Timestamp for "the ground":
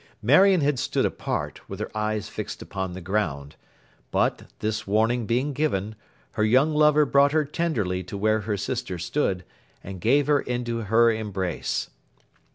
2.93-3.55